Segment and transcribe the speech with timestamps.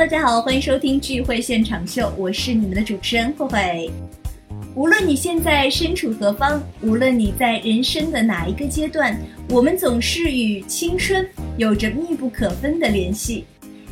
[0.00, 3.90] 大家好，欢迎收听聚会现场秀，我是你们的主持人慧慧。
[4.74, 9.14] 无论你现在身处何方，无论你在人生的哪一个阶段，
[9.50, 11.28] 我们总是与青春
[11.58, 13.44] 有着密不可分的联系。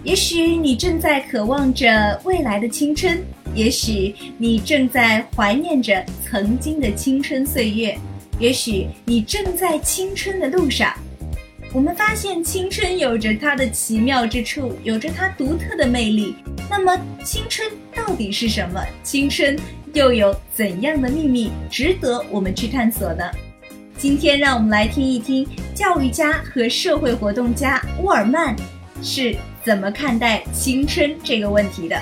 [0.03, 3.23] 也许你正在渴望着未来的青春，
[3.55, 7.95] 也许你正在怀念着曾经的青春岁月，
[8.41, 10.91] 也许你正在青春的路上。
[11.73, 16.35] 我们发现青春有着它的奇妙之处，有着它独特的魅力。
[16.71, 18.83] 那么，青春到底是什么？
[19.03, 19.59] 青春？
[19.95, 23.25] 又有怎样的秘密值得我们去探索呢？
[23.97, 28.55] 今天让我们来听一听教育家和社会活动家沃尔曼
[29.03, 32.01] 是怎么看待青春这个问题的。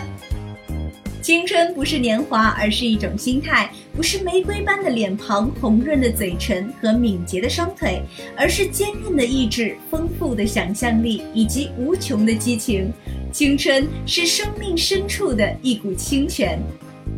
[1.27, 8.01] 青春不是年华，而是一种心态；不是玫瑰般的脸庞、红润的嘴唇和敏捷的双腿，
[8.37, 12.93] 而是坚韧的意志、丰富的想象力以及无穷的激情。
[13.33, 16.63] 青春是生命深处的一股清泉。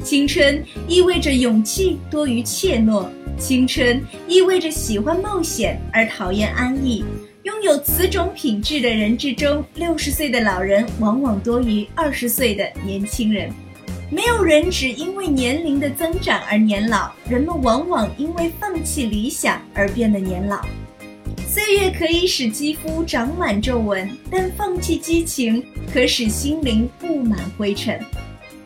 [0.02, 7.05] 青春意味着勇气多于怯懦，青春意味着喜欢冒险而讨厌安逸。
[7.42, 13.52] 拥有此种品质的人之中，六十岁的老人往往多于二十岁的年轻人。
[14.11, 20.62] 没有人只因为年龄的增长而年老，人们往往因为放弃理想而变得年老。
[21.47, 28.01] 岁月可以使肌肤长满皱纹，但放弃激情可使心灵布满灰尘。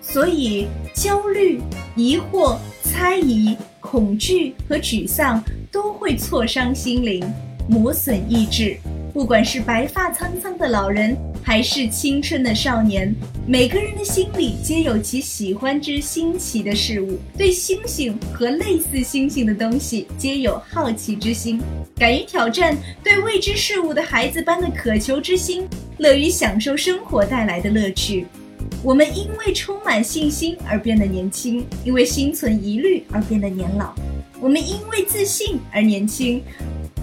[0.00, 1.60] 所以，焦虑、
[1.96, 7.24] 疑惑、猜疑、恐惧和沮丧都会挫伤心灵，
[7.68, 8.76] 磨损意志。
[9.12, 13.14] 不管是白发苍苍的老人，还是青春的少年，
[13.46, 21.60] 每个人的心里皆有其喜欢之新奇的事物，对星星和类似星星的东西皆有好奇之心，
[21.96, 28.26] 敢于挑战对未知事物的孩子般的渴求之心，乐于享受生活带来的乐趣。
[28.82, 33.92] 我们因为充满信心而变得年轻，因为心存疑虑而变得年老；
[34.40, 36.42] 我们因为自信而年轻，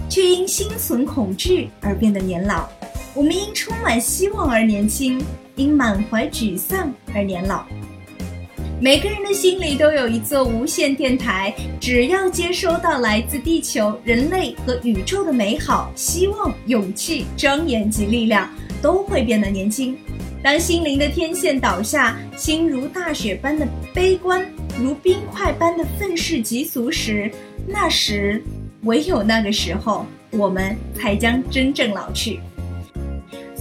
[0.08, 2.68] 却因心存恐惧而变得年老；
[3.12, 5.20] 我们因充满希望而年轻，
[5.56, 7.64] 因满怀沮丧而年老。
[8.80, 18.48] 每个人的心里都有一座无线电台，只要接收到来自地球、人类和宇宙的美好、希望、勇气、庄严及力量，
[18.80, 19.98] 都会变得年轻。
[20.40, 24.46] 当心灵的天线倒下，心如大雪般的悲观，
[24.78, 27.28] 如冰块般的愤世嫉俗时，
[27.66, 28.40] 那时，
[28.84, 32.38] 唯有那个时候，我们才将真正老去。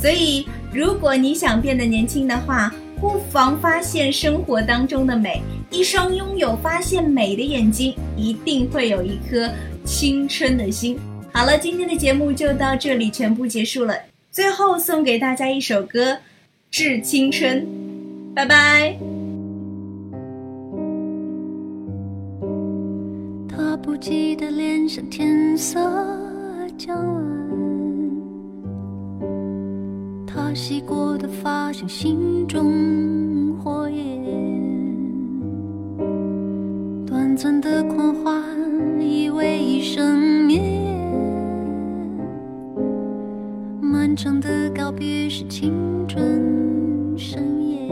[0.01, 5.41] 所以，如果你想变得年轻的话，不妨发现生活当中的美。
[5.69, 9.49] 一双拥有发现美的眼睛，一定会有一颗
[9.83, 10.97] 青春的心。
[11.33, 13.95] 好了，今天的节目就到这里，全部结束了。
[14.31, 16.17] 最后送给大家一首歌。
[16.71, 17.65] 致青春，
[18.35, 18.95] 拜拜。
[23.49, 25.79] 他不羁的脸像天色
[26.77, 27.68] 将晚，
[30.53, 34.23] 洗过的发像心中火焰，
[37.05, 38.43] 短暂的狂欢
[38.99, 40.61] 以为一生灭，
[43.81, 45.71] 漫长的告别是青
[46.07, 46.47] 春。
[47.15, 47.89] 盛宴，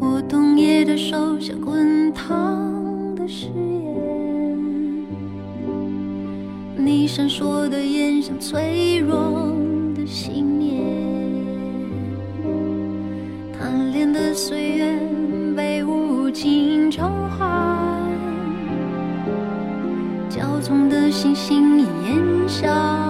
[0.00, 3.96] 我冬夜的手像滚烫的誓言，
[6.76, 9.52] 你闪烁的眼像脆弱
[10.06, 10.82] 信念，
[13.52, 14.98] 贪恋的岁月
[15.56, 18.02] 被无情召唤，
[20.28, 23.09] 骄纵的星星已烟消